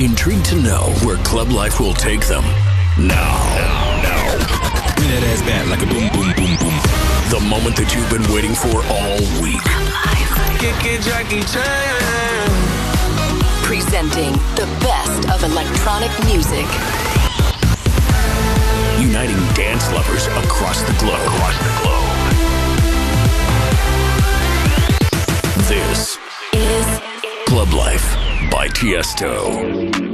Intrigued 0.00 0.46
to 0.46 0.56
know 0.56 0.94
where 1.04 1.18
club 1.18 1.50
life 1.50 1.78
will 1.78 1.92
take 1.92 2.26
them? 2.26 2.42
Now. 2.96 3.36
Now. 4.00 4.32
Bring 4.96 5.12
that 5.12 5.20
ass 5.28 5.42
back 5.44 5.68
like 5.68 5.82
a 5.82 5.88
boom, 5.92 6.08
boom, 6.08 6.32
boom, 6.40 6.56
boom. 6.56 6.72
The 7.28 7.36
moment 7.44 7.76
that 7.76 7.92
you've 7.92 8.08
been 8.08 8.24
waiting 8.32 8.56
for 8.56 8.80
all 8.88 9.20
week. 9.44 9.60
Jackie 11.04 11.44
Chan. 11.44 12.48
Presenting 13.60 14.32
the 14.56 14.64
best 14.80 15.28
of 15.28 15.44
electronic 15.44 16.08
music. 16.24 16.64
Uniting 18.96 19.36
dance 19.52 19.84
lovers 19.92 20.24
across 20.48 20.80
the 20.80 20.96
globe. 20.96 21.20
Across 21.28 21.60
the 21.60 21.76
globe. 21.84 22.08
This 25.68 26.16
Is 26.56 26.88
Club 27.44 27.74
Life 27.74 28.19
by 28.48 28.68
Tiesto. 28.68 30.09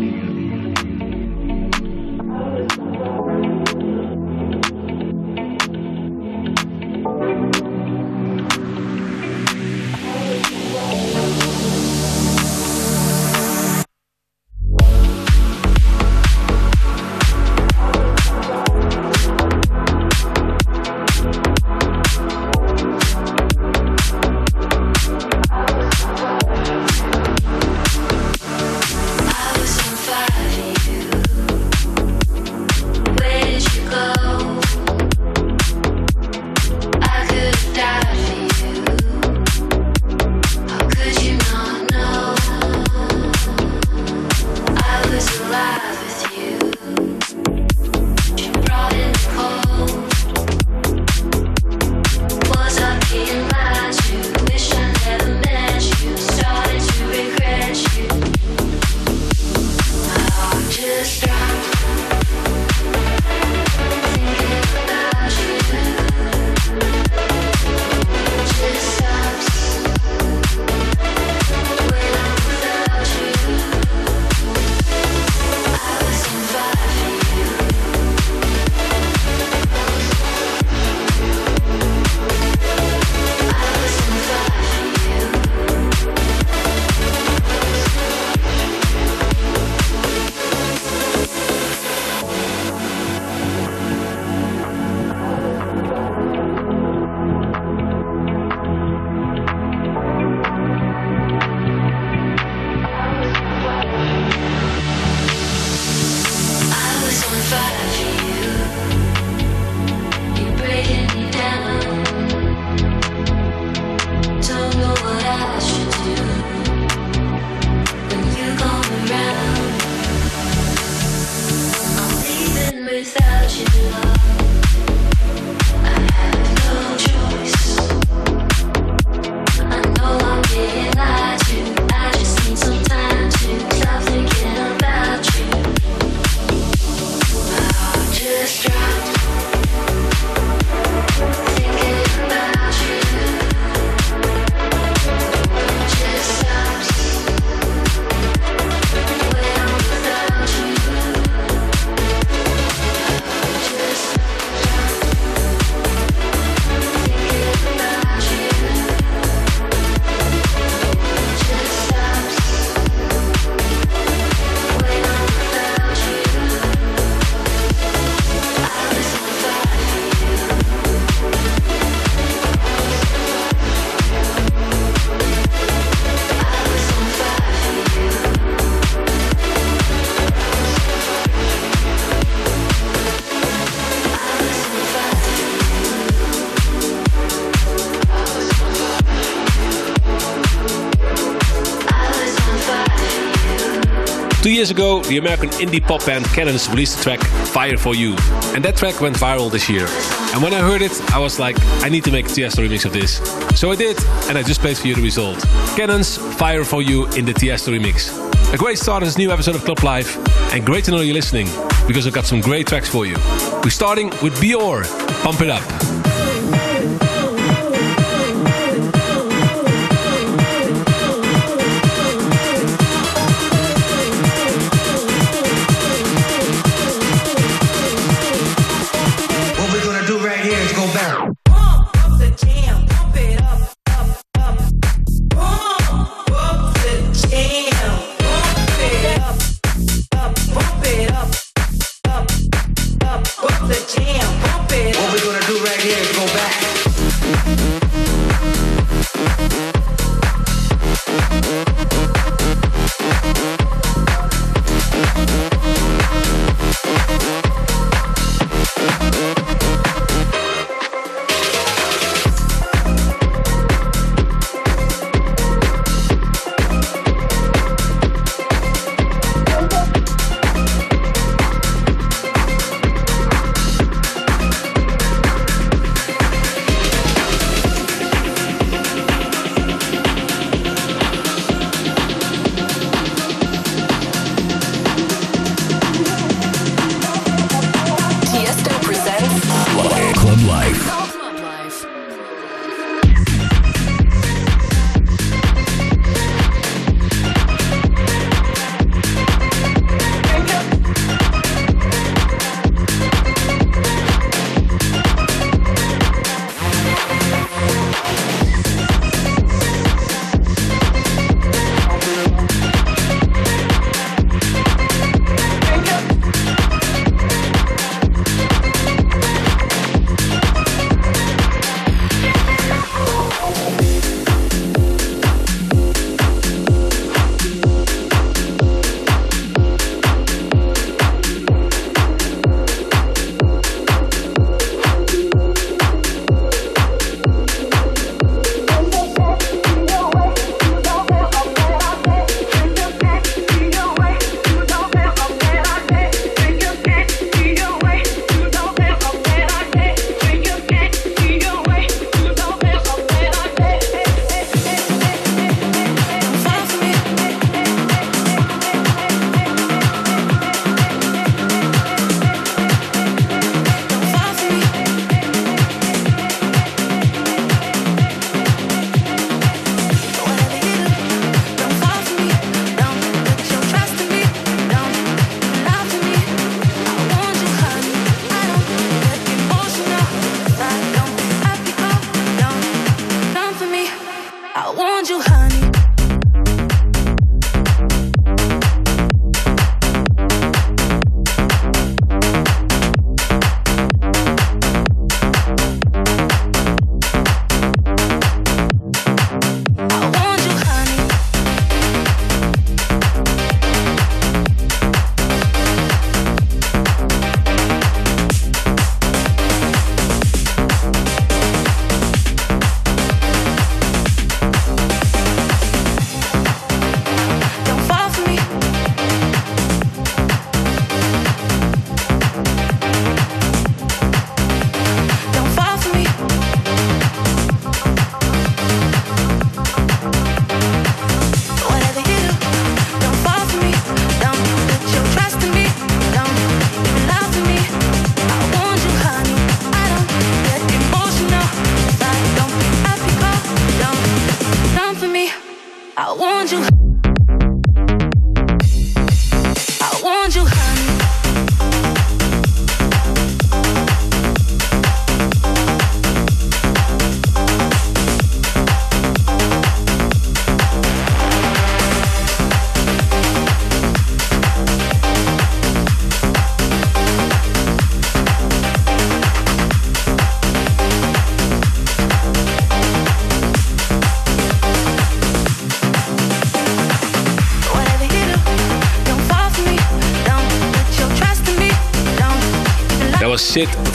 Two 194.47 194.53
years 194.53 194.71
ago, 194.71 195.03
the 195.03 195.19
American 195.19 195.49
indie 195.59 195.83
pop 195.83 196.07
band 196.07 196.25
Cannons 196.27 196.69
released 196.69 196.99
the 196.99 197.03
track 197.03 197.19
Fire 197.49 197.77
For 197.77 197.97
You. 197.97 198.15
And 198.55 198.65
that 198.65 198.77
track 198.77 199.01
went 199.01 199.17
viral 199.17 199.51
this 199.51 199.69
year. 199.69 199.89
And 200.33 200.41
when 200.41 200.55
I 200.55 200.61
heard 200.61 200.83
it, 200.83 200.93
I 201.11 201.19
was 201.19 201.41
like, 201.41 201.57
I 201.83 201.89
need 201.89 202.05
to 202.05 202.13
make 202.13 202.27
a 202.27 202.29
Tiesto 202.29 202.65
remix 202.65 202.85
of 202.85 202.93
this. 202.93 203.17
So 203.59 203.73
I 203.73 203.75
did, 203.75 203.99
and 204.29 204.39
I 204.39 204.45
just 204.45 204.61
played 204.61 204.79
for 204.79 204.87
you 204.87 204.95
the 204.95 205.03
result. 205.03 205.41
Cannons 205.75 206.17
Fire 206.37 206.63
For 206.63 206.81
You 206.81 207.07
in 207.15 207.25
the 207.25 207.35
Tiesto 207.35 207.77
remix. 207.77 208.15
A 208.55 208.57
great 208.57 208.79
start 208.79 209.01
to 209.01 209.07
this 209.07 209.19
new 209.19 209.33
episode 209.33 209.57
of 209.57 209.65
Club 209.65 209.83
Life, 209.83 210.17
and 210.55 210.65
great 210.65 210.85
to 210.85 210.93
know 210.93 211.01
you're 211.01 211.13
listening, 211.13 211.49
because 211.89 212.07
I've 212.07 212.15
got 212.15 212.25
some 212.25 212.41
great 212.41 212.69
tracks 212.69 212.89
for 212.89 213.05
you. 213.05 213.17
We're 213.65 213.71
starting 213.71 214.11
with 214.23 214.41
BYOR, 214.41 214.85
Pump 215.25 215.41
It 215.41 215.51
Up. 215.51 215.96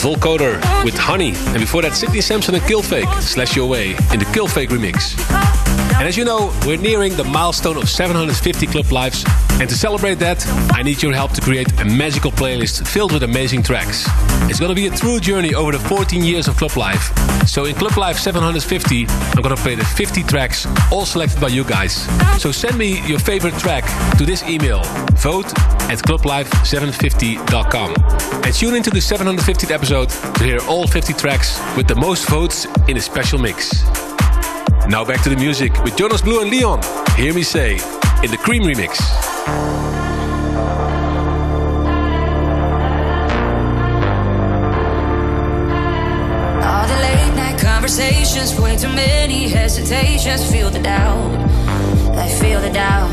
Volkoder 0.02 0.56
with 0.84 0.98
Honey. 0.98 1.34
And 1.36 1.60
before 1.60 1.84
that, 1.84 1.94
Sidney 1.94 2.22
Samson 2.22 2.56
and 2.56 2.64
Killfake, 2.64 3.22
Slash 3.22 3.56
Your 3.56 3.70
Way, 3.70 3.92
in 3.92 4.20
the 4.20 4.26
Killfake 4.34 4.70
remix. 4.70 5.16
And 6.00 6.08
as 6.08 6.18
you 6.18 6.26
know, 6.26 6.52
we're 6.66 6.78
nearing 6.78 7.16
the 7.16 7.24
milestone 7.24 7.78
of 7.78 7.88
750 7.88 8.66
club 8.66 8.92
lives. 8.92 9.24
And 9.60 9.70
to 9.70 9.76
celebrate 9.76 10.16
that, 10.16 10.44
I 10.74 10.82
need 10.82 11.04
your 11.04 11.14
help 11.14 11.34
to 11.34 11.42
create 11.42 11.80
a 11.80 11.86
magical 11.86 12.32
playlist 12.32 12.88
filled 12.88 13.12
with 13.12 13.22
amazing 13.22 13.62
tracks. 13.62 14.08
It's 14.50 14.60
gonna 14.60 14.74
be 14.74 14.88
a 14.88 14.92
true 14.92 15.20
journey 15.20 15.54
over 15.54 15.72
the 15.72 15.80
14 15.80 16.24
years 16.24 16.48
of 16.48 16.58
Club 16.58 16.76
Life. 16.76 17.31
So 17.48 17.66
in 17.66 17.76
Club 17.76 17.98
Life 17.98 18.18
750, 18.18 19.08
I'm 19.08 19.42
gonna 19.42 19.56
play 19.56 19.76
the 19.76 19.84
50 19.84 20.24
tracks, 20.24 20.66
all 20.92 21.06
selected 21.06 21.42
by 21.42 21.48
you 21.50 21.64
guys. 21.64 22.08
So 22.42 22.52
send 22.52 22.78
me 22.78 23.06
your 23.08 23.20
favorite 23.20 23.56
track 23.56 23.84
to 24.18 24.26
this 24.26 24.44
email, 24.44 24.84
vote 25.16 25.48
at 25.90 26.00
clublife750.com. 26.00 27.96
And 28.44 28.54
tune 28.54 28.76
into 28.76 28.90
the 28.90 29.00
750th 29.00 29.72
episode 29.72 30.10
to 30.10 30.44
hear 30.44 30.60
all 30.70 30.88
50 30.88 31.14
tracks 31.14 31.60
with 31.76 31.88
the 31.88 31.96
most 31.96 32.28
votes 32.30 32.66
in 32.88 32.98
a 32.98 33.02
special 33.02 33.40
mix. 33.40 33.84
Now 34.88 35.04
back 35.06 35.22
to 35.24 35.30
the 35.30 35.38
music 35.38 35.84
with 35.84 35.96
Jonas 35.98 36.22
Blue 36.22 36.42
and 36.42 36.50
Leon. 36.50 36.82
Hear 37.16 37.34
me 37.34 37.44
say 37.44 37.74
in 38.24 38.32
the 38.32 38.38
Kream 38.38 38.64
remix. 38.64 39.81
Way 48.60 48.76
too 48.76 48.90
many 48.90 49.48
hesitations. 49.48 50.52
Feel 50.52 50.72
the 50.72 50.80
doubt, 50.80 51.32
I 52.18 52.28
feel 52.28 52.60
the 52.60 52.72
doubt. 52.72 53.12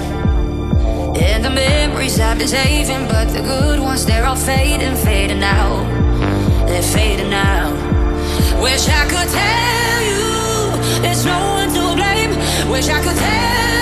And 1.18 1.44
the 1.44 1.50
memories 1.50 2.18
I've 2.18 2.38
been 2.38 2.48
saving, 2.48 3.06
but 3.08 3.28
the 3.28 3.42
good 3.42 3.78
ones, 3.78 4.06
they're 4.06 4.24
all 4.24 4.36
fading, 4.36 4.96
fading 4.96 5.42
out. 5.42 5.84
They're 6.66 6.82
fading 6.82 7.34
out. 7.34 7.76
Wish 8.62 8.88
I 8.88 9.04
could 9.12 9.28
tell 9.40 10.00
you 10.10 11.02
there's 11.02 11.26
no 11.26 11.38
one 11.58 11.68
to 11.76 11.94
blame. 11.94 12.70
Wish 12.70 12.88
I 12.88 13.02
could 13.02 13.16
tell 13.16 13.77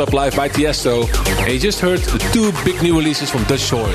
Club 0.00 0.14
Life 0.14 0.36
by 0.36 0.48
Tiesto. 0.48 1.06
And 1.40 1.52
you 1.52 1.58
just 1.58 1.78
heard 1.78 1.98
the 1.98 2.18
two 2.32 2.52
big 2.64 2.82
new 2.82 2.96
releases 2.96 3.28
from 3.28 3.44
Dutch 3.44 3.60
Soil. 3.60 3.94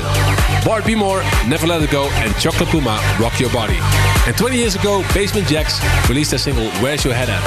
Bart 0.64 0.86
B. 0.86 0.94
More, 0.94 1.20
Never 1.48 1.66
Let 1.66 1.82
It 1.82 1.90
Go, 1.90 2.04
and 2.22 2.32
Chocolate 2.36 2.68
Puma, 2.68 3.02
Rock 3.18 3.40
Your 3.40 3.50
Body. 3.50 3.78
And 4.24 4.36
20 4.36 4.56
years 4.56 4.76
ago, 4.76 5.04
Basement 5.12 5.48
Jaxx 5.48 5.80
released 6.08 6.30
their 6.30 6.38
single 6.38 6.70
Where's 6.80 7.04
Your 7.04 7.12
Head 7.12 7.28
At? 7.28 7.42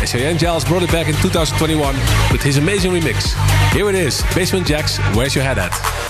And 0.00 0.08
Cheyenne 0.08 0.38
Giles 0.38 0.64
brought 0.64 0.84
it 0.84 0.90
back 0.90 1.08
in 1.08 1.16
2021 1.16 1.94
with 2.32 2.42
his 2.42 2.56
amazing 2.56 2.92
remix. 2.92 3.34
Here 3.74 3.90
it 3.90 3.94
is, 3.94 4.22
Basement 4.34 4.66
Jaxx, 4.66 4.98
Where's 5.14 5.34
Your 5.34 5.44
Head 5.44 5.58
At? 5.58 6.07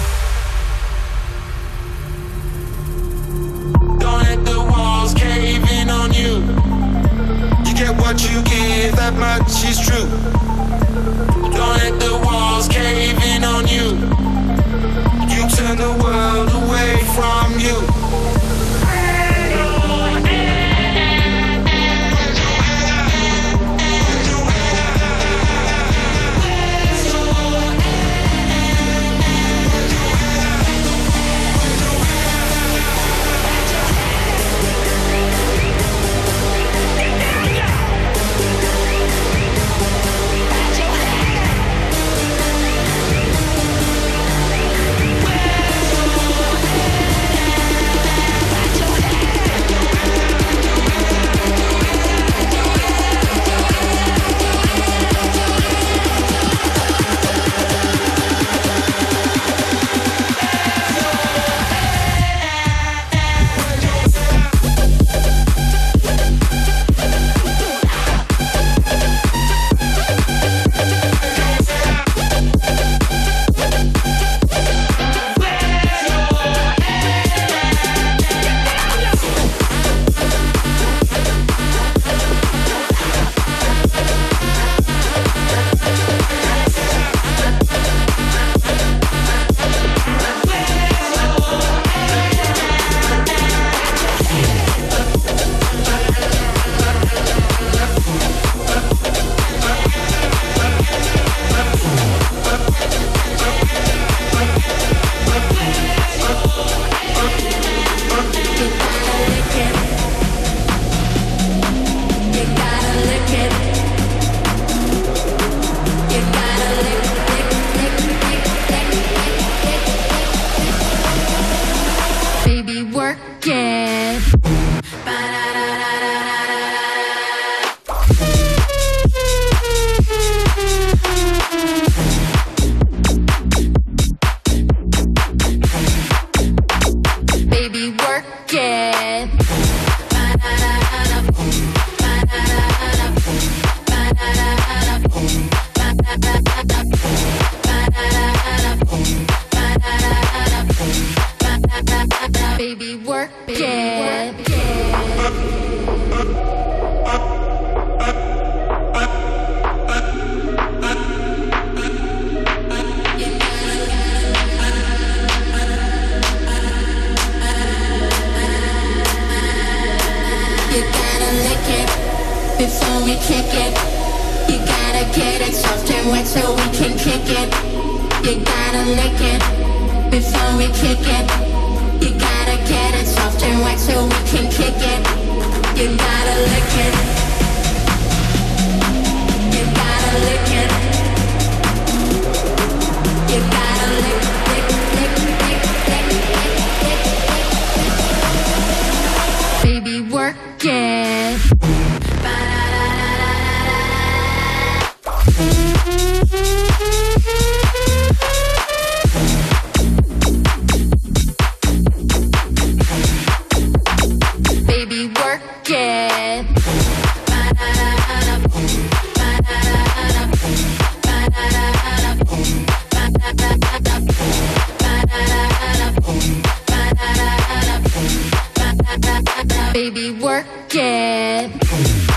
Work 230.38 230.74
it. 230.74 232.07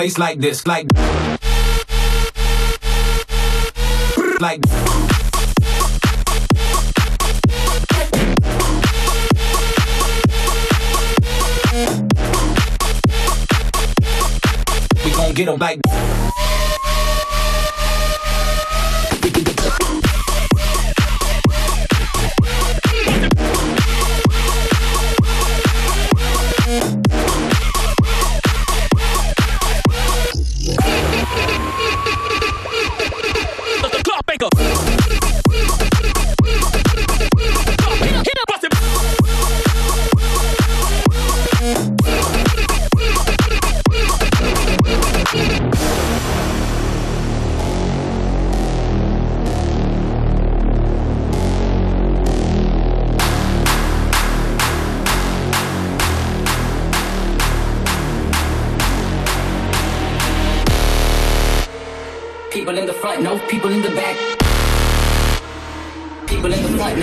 Place 0.00 0.16
like 0.16 0.40
this, 0.40 0.66
like. 0.66 0.86
Like. 4.40 4.69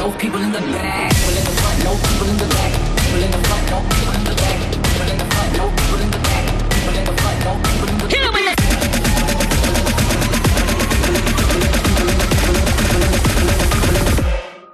No 0.08 0.18
people 0.18 0.42
in 0.42 0.52
the 0.54 0.60
back. 0.60 1.12
People 1.12 1.38
in 1.38 1.44
the 1.44 1.52
front, 1.60 1.84
no 1.84 1.92
people 1.96 2.30
in 2.30 2.38
the 2.38 2.46
back. 2.46 2.72
People 2.98 3.24
in 3.24 3.32
the 3.32 3.38
front, 3.48 3.70
no 3.72 3.80
people 3.92 4.16
in 4.16 4.24
the 4.24 4.36
back. 4.36 4.60
People 4.72 5.10
in 5.12 5.18
the 5.18 5.26
front, 5.34 5.58
no 5.58 5.66
people 5.80 6.00
in 6.00 6.12
the 6.12 6.20
back. 6.28 6.46
People 6.72 6.96
in 7.00 7.06
the 7.10 7.14
front, 7.22 7.40
no 7.44 7.52
people 7.66 7.90
in 7.90 7.98
the 7.98 8.08
back. 8.08 8.58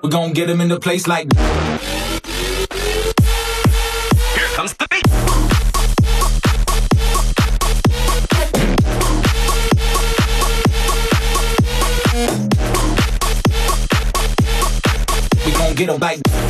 We 0.03 0.09
gon' 0.09 0.33
get 0.33 0.49
him 0.49 0.61
in 0.61 0.71
a 0.71 0.79
place 0.79 1.07
like. 1.07 2.02
Get 15.85 15.93
him 15.93 15.99
like. 15.99 16.42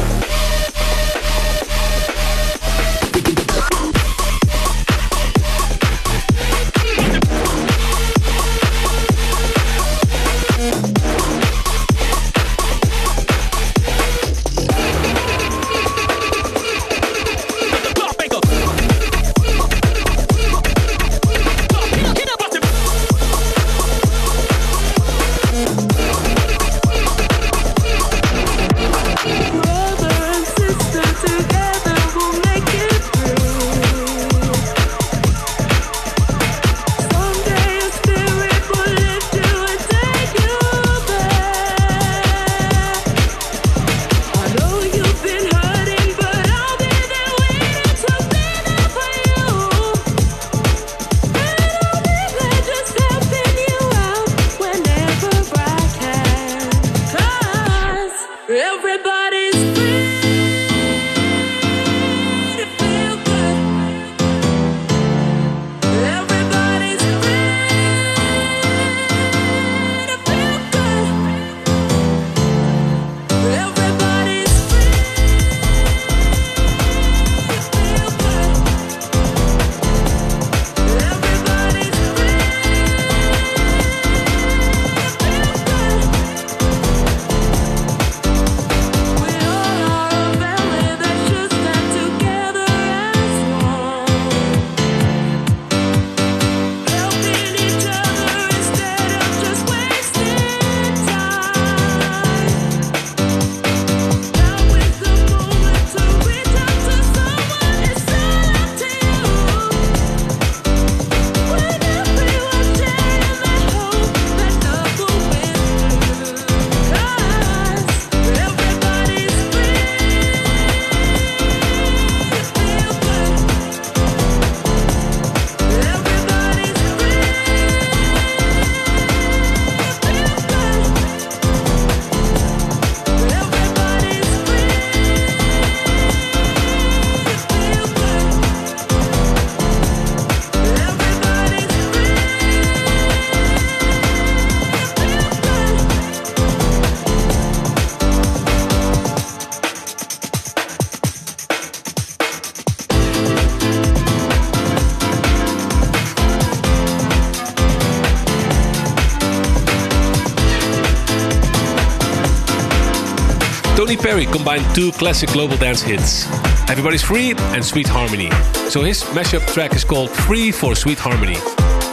Tony 163.94 164.04
Perry 164.10 164.26
combined 164.26 164.66
two 164.74 164.92
classic 164.94 165.30
global 165.30 165.56
dance 165.56 165.84
hits 165.84 166.26
Everybody's 166.68 167.04
Free 167.04 167.36
and 167.54 167.64
Sweet 167.64 167.88
Harmony. 167.88 168.32
So 168.68 168.82
his 168.82 169.04
mashup 169.14 169.46
track 169.54 169.76
is 169.76 169.84
called 169.84 170.10
Free 170.10 170.52
for 170.52 170.74
Sweet 170.74 170.98
Harmony. 170.98 171.36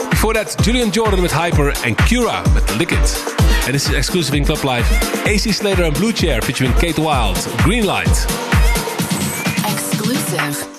Before 0.09 0.33
that, 0.33 0.57
Julian 0.63 0.93
Jordan 0.93 1.21
with 1.21 1.31
Hyper 1.31 1.73
and 1.85 1.99
Cura 1.99 2.43
with 2.55 2.65
Lick 2.79 2.93
It. 2.93 3.25
And 3.67 3.75
this 3.75 3.87
is 3.87 3.95
exclusive 3.95 4.35
in 4.35 4.47
Club 4.47 4.65
Life. 4.65 5.27
AC 5.27 5.53
Slater 5.53 5.83
and 5.83 5.95
Bleu 5.95 6.15
Clair 6.15 6.41
featuring 6.41 6.73
Kate 6.75 6.99
Wild, 6.99 7.37
Green 7.65 7.85
Light. 7.85 8.09
Exclusive. 9.69 10.70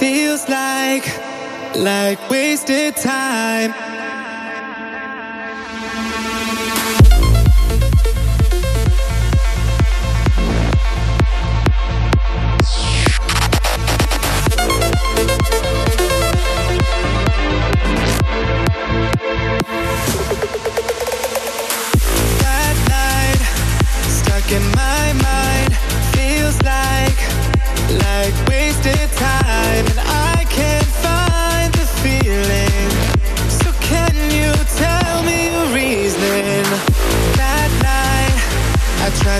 Feels 0.00 0.48
like 0.48 1.06
like 1.76 2.18
wasted 2.30 2.96
time 2.96 3.89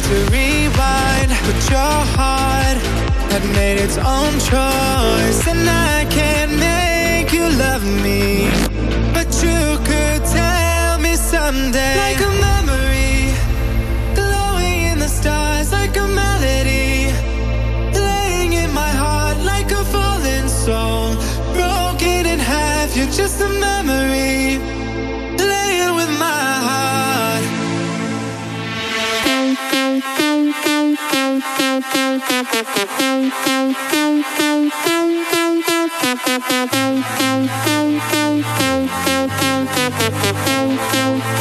tried 0.00 0.08
to 0.08 0.32
rewind, 0.32 1.30
but 1.46 1.70
your 1.70 1.98
heart 2.16 2.78
had 3.32 3.44
made 3.54 3.78
its 3.78 3.96
own 3.98 4.32
choice, 4.38 5.46
and 5.46 5.68
I 5.68 6.06
can't 6.10 6.52
make 6.58 7.32
you 7.32 7.48
love 7.58 7.84
me. 8.02 8.48
But 9.12 9.28
you 9.42 9.78
could 9.84 10.24
tell 10.24 10.98
me 10.98 11.16
someday, 11.16 11.96
like 11.96 12.20
a 12.20 12.32
memory, 12.40 13.32
glowing 14.14 14.82
in 14.92 14.98
the 14.98 15.08
stars, 15.08 15.72
like 15.72 15.96
a 15.96 16.06
melody, 16.06 17.12
playing 17.92 18.52
in 18.52 18.72
my 18.72 18.90
heart, 18.90 19.38
like 19.38 19.70
a 19.70 19.84
fallen 19.84 20.48
song, 20.48 21.16
broken 21.54 22.26
in 22.26 22.38
half. 22.38 22.96
You're 22.96 23.06
just 23.06 23.40
a 23.40 23.48
memory, 23.48 24.58
playing 25.36 25.94
with 25.96 26.10
my 26.18 26.52
heart. 26.66 27.19
Thank 31.92 32.22
you. 41.24 41.39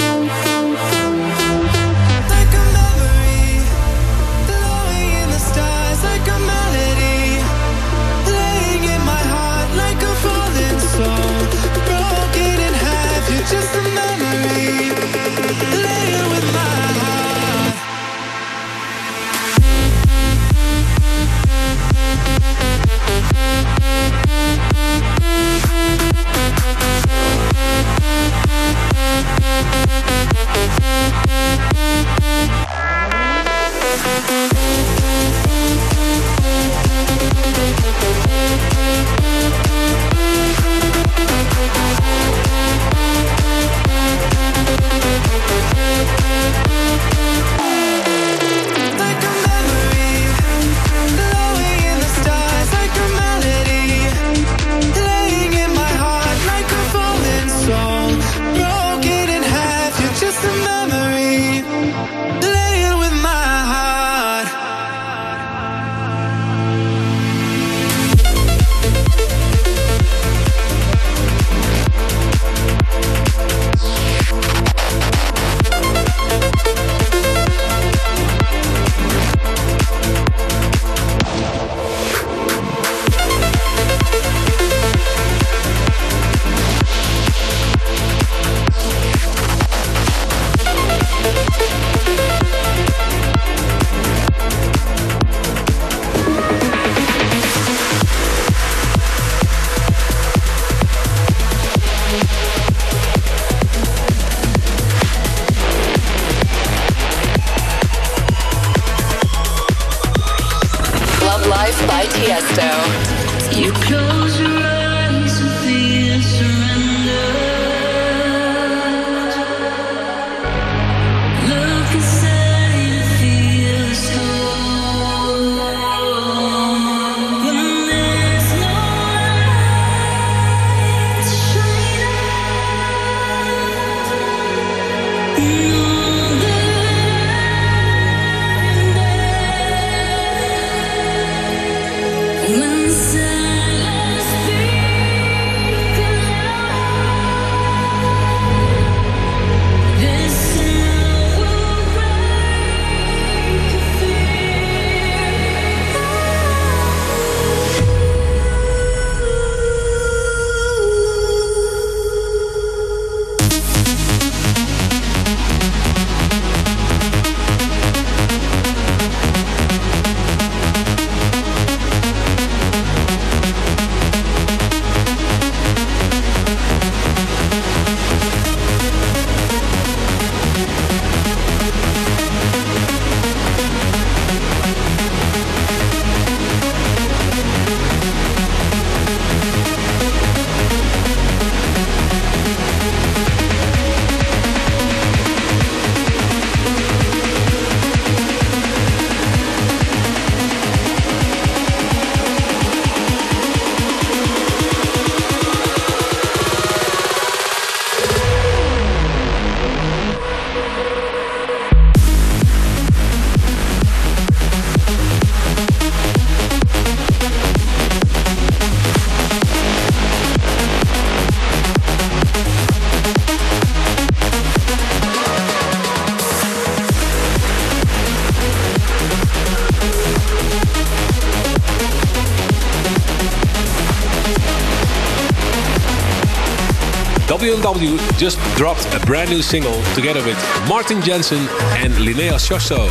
Just 238.19 238.37
dropped 238.57 238.85
a 238.93 238.99
brand 239.05 239.29
new 239.29 239.41
single 239.41 239.81
together 239.95 240.21
with 240.25 240.37
Martin 240.67 241.01
Jensen 241.01 241.47
and 241.77 241.93
Linnea 241.93 242.33
Schössow, 242.33 242.89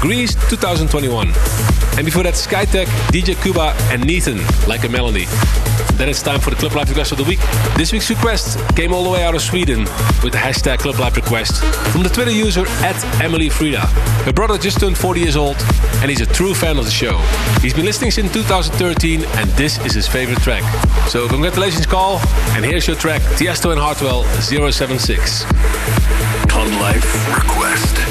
Greece 0.00 0.36
2021. 0.50 1.32
And 1.96 2.04
before 2.04 2.22
that, 2.22 2.34
Skytech, 2.34 2.86
DJ 3.10 3.34
Kuba 3.42 3.74
and 3.90 4.04
Neitan, 4.04 4.38
Like 4.68 4.84
a 4.84 4.88
Melody. 4.88 5.26
Then 5.98 6.08
it's 6.08 6.22
time 6.22 6.38
for 6.38 6.50
the 6.50 6.56
Club 6.56 6.74
Life 6.74 6.88
request 6.90 7.10
of 7.10 7.18
the 7.18 7.24
week. 7.24 7.40
This 7.76 7.92
week's 7.92 8.08
request 8.08 8.56
came 8.76 8.94
all 8.94 9.02
the 9.02 9.10
way 9.10 9.24
out 9.24 9.34
of 9.34 9.42
Sweden 9.42 9.80
with 10.22 10.30
the 10.30 10.38
hashtag 10.38 10.78
Club 10.78 11.00
Life 11.00 11.16
request 11.16 11.64
from 11.92 12.04
the 12.04 12.08
Twitter 12.08 12.30
user 12.30 12.64
at 12.84 12.94
Emily 13.20 13.48
Frida. 13.48 13.80
Her 14.24 14.32
brother 14.32 14.56
just 14.58 14.78
turned 14.78 14.96
40 14.96 15.20
years 15.20 15.34
old 15.34 15.56
and 16.00 16.08
he's 16.08 16.20
a 16.20 16.26
true 16.26 16.54
fan 16.54 16.78
of 16.78 16.84
the 16.84 16.90
show. 16.92 17.18
He's 17.60 17.74
been 17.74 17.84
listening 17.84 18.12
since 18.12 18.32
2013 18.32 19.24
and 19.24 19.50
this 19.50 19.84
is 19.84 19.92
his 19.92 20.06
favorite 20.06 20.38
track. 20.38 20.62
So 21.08 21.26
congratulations, 21.26 21.84
Carl, 21.84 22.20
and 22.54 22.64
here's 22.64 22.86
your 22.86 22.96
track, 22.96 23.20
Tiesto 23.36 23.72
and 23.72 23.80
Hardwell 23.80 24.22
076. 24.40 25.42
Club 26.46 26.68
Life 26.80 27.36
request. 27.36 28.07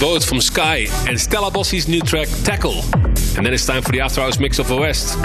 Boat 0.00 0.24
from 0.24 0.40
Sky 0.40 0.86
and 1.06 1.20
Stella 1.20 1.48
Bossi's 1.48 1.86
new 1.86 2.00
track 2.00 2.26
Tackle. 2.42 2.82
And 3.36 3.46
then 3.46 3.54
it's 3.54 3.64
time 3.64 3.82
for 3.82 3.92
the 3.92 4.00
After 4.00 4.20
Hours 4.20 4.40
mix 4.40 4.58
of 4.58 4.66
the 4.66 4.76
West. 4.76 5.16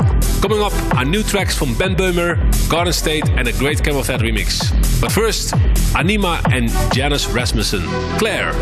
Coming 0.42 0.62
up 0.62 0.74
are 0.96 1.04
new 1.04 1.24
tracks 1.24 1.58
from 1.58 1.76
Ben 1.80 1.96
Böhmer, 1.96 2.38
Garden 2.70 2.94
State, 2.94 3.28
and 3.30 3.48
a 3.48 3.54
great 3.54 3.80
CamelPhat 3.80 4.20
remix. 4.20 4.70
But 5.02 5.12
first, 5.12 5.56
Anima 5.96 6.42
and 6.52 6.70
Janice 6.94 7.28
Rasmussen. 7.28 7.82
Claire. 8.20 8.54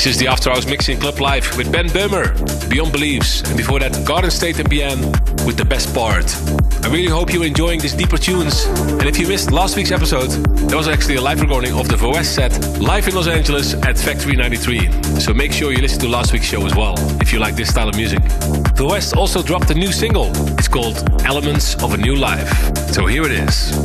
This 0.00 0.14
is 0.14 0.16
the 0.16 0.28
After 0.28 0.48
Hours 0.48 0.66
Mixing 0.66 0.98
Club 0.98 1.20
Life 1.20 1.58
with 1.58 1.70
Ben 1.70 1.86
Böhmer, 1.88 2.32
Beyond 2.70 2.90
Beliefs, 2.90 3.42
and 3.42 3.54
before 3.54 3.78
that, 3.80 4.02
Garden 4.06 4.30
State 4.30 4.58
and 4.58 4.66
Bien 4.66 4.98
with 5.44 5.58
The 5.58 5.64
Best 5.66 5.94
Part. 5.94 6.24
I 6.82 6.88
really 6.88 7.10
hope 7.10 7.34
you're 7.34 7.44
enjoying 7.44 7.80
these 7.80 7.92
deeper 7.92 8.16
tunes. 8.16 8.64
And 8.64 9.02
if 9.02 9.18
you 9.18 9.28
missed 9.28 9.52
last 9.52 9.76
week's 9.76 9.90
episode, 9.90 10.30
there 10.70 10.78
was 10.78 10.88
actually 10.88 11.16
a 11.16 11.20
live 11.20 11.42
recording 11.42 11.74
of 11.74 11.86
the 11.86 11.98
VOS 11.98 12.26
set 12.30 12.80
live 12.80 13.08
in 13.08 13.14
Los 13.14 13.26
Angeles 13.26 13.74
at 13.74 13.98
Factory 13.98 14.36
93. 14.36 14.90
So 15.20 15.34
make 15.34 15.52
sure 15.52 15.70
you 15.70 15.82
listen 15.82 16.00
to 16.00 16.08
last 16.08 16.32
week's 16.32 16.46
show 16.46 16.64
as 16.64 16.74
well, 16.74 16.94
if 17.20 17.30
you 17.30 17.38
like 17.38 17.54
this 17.54 17.68
style 17.68 17.90
of 17.90 17.94
music. 17.94 18.20
VER:WEST 18.76 19.14
also 19.16 19.42
dropped 19.42 19.68
a 19.68 19.74
new 19.74 19.92
single. 19.92 20.30
It's 20.56 20.68
called 20.68 20.96
Elements 21.26 21.74
of 21.82 21.92
a 21.92 21.98
New 21.98 22.16
Life. 22.16 22.50
So 22.94 23.04
here 23.04 23.24
it 23.24 23.32
is. 23.32 23.79